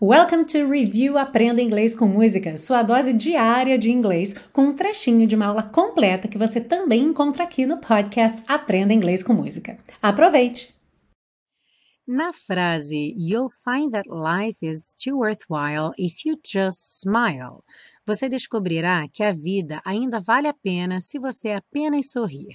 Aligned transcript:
Welcome 0.00 0.44
to 0.44 0.70
Review 0.70 1.18
Aprenda 1.18 1.60
Inglês 1.60 1.96
com 1.96 2.06
Música, 2.06 2.56
sua 2.56 2.84
dose 2.84 3.12
diária 3.12 3.76
de 3.76 3.90
inglês, 3.90 4.32
com 4.52 4.66
um 4.66 4.76
trechinho 4.76 5.26
de 5.26 5.34
uma 5.34 5.46
aula 5.46 5.64
completa 5.64 6.28
que 6.28 6.38
você 6.38 6.60
também 6.60 7.02
encontra 7.02 7.42
aqui 7.42 7.66
no 7.66 7.78
podcast 7.78 8.40
Aprenda 8.46 8.94
Inglês 8.94 9.24
com 9.24 9.32
Música. 9.32 9.76
Aproveite! 10.00 10.72
Na 12.06 12.32
frase 12.32 13.12
You'll 13.18 13.50
find 13.50 13.90
that 13.90 14.08
life 14.08 14.64
is 14.64 14.90
still 14.90 15.16
worthwhile 15.16 15.90
if 15.98 16.24
you 16.24 16.36
just 16.46 16.78
smile, 17.00 17.64
você 18.06 18.28
descobrirá 18.28 19.08
que 19.12 19.24
a 19.24 19.32
vida 19.32 19.82
ainda 19.84 20.20
vale 20.20 20.46
a 20.46 20.54
pena 20.54 21.00
se 21.00 21.18
você 21.18 21.50
apenas 21.50 22.12
sorrir. 22.12 22.54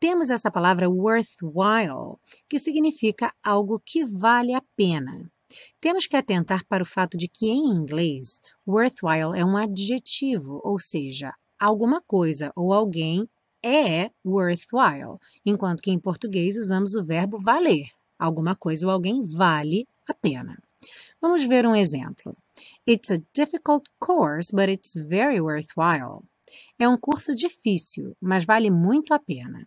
Temos 0.00 0.30
essa 0.30 0.50
palavra 0.50 0.88
worthwhile, 0.88 2.16
que 2.48 2.58
significa 2.58 3.34
algo 3.44 3.78
que 3.84 4.02
vale 4.02 4.54
a 4.54 4.62
pena. 4.74 5.30
Temos 5.80 6.06
que 6.06 6.16
atentar 6.16 6.64
para 6.66 6.82
o 6.82 6.86
fato 6.86 7.16
de 7.16 7.28
que, 7.28 7.46
em 7.46 7.66
inglês, 7.68 8.40
worthwhile 8.66 9.38
é 9.38 9.44
um 9.44 9.56
adjetivo, 9.56 10.60
ou 10.64 10.78
seja, 10.78 11.32
alguma 11.58 12.00
coisa 12.00 12.52
ou 12.54 12.72
alguém 12.72 13.28
é 13.62 14.10
worthwhile, 14.24 15.18
enquanto 15.44 15.82
que 15.82 15.90
em 15.90 15.98
português 15.98 16.56
usamos 16.56 16.94
o 16.94 17.02
verbo 17.02 17.38
valer. 17.38 17.86
Alguma 18.18 18.54
coisa 18.54 18.86
ou 18.86 18.92
alguém 18.92 19.22
vale 19.22 19.86
a 20.08 20.14
pena. 20.14 20.56
Vamos 21.20 21.46
ver 21.46 21.66
um 21.66 21.74
exemplo. 21.74 22.36
It's 22.86 23.10
a 23.10 23.18
difficult 23.34 23.88
course, 23.98 24.54
but 24.54 24.68
it's 24.68 24.94
very 24.94 25.40
worthwhile. 25.40 26.22
É 26.78 26.88
um 26.88 26.96
curso 26.96 27.34
difícil, 27.34 28.16
mas 28.20 28.44
vale 28.44 28.70
muito 28.70 29.12
a 29.12 29.18
pena. 29.18 29.66